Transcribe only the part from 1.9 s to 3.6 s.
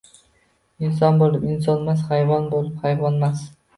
hayvon bo’lib hayvonmas.